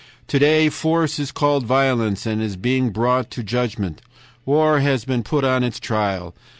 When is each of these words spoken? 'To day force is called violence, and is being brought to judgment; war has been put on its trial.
'To 0.29 0.39
day 0.39 0.67
force 0.67 1.19
is 1.19 1.31
called 1.31 1.63
violence, 1.63 2.25
and 2.25 2.41
is 2.41 2.55
being 2.55 2.89
brought 2.89 3.29
to 3.29 3.43
judgment; 3.43 4.01
war 4.47 4.79
has 4.79 5.05
been 5.05 5.21
put 5.21 5.43
on 5.43 5.63
its 5.63 5.79
trial. 5.79 6.33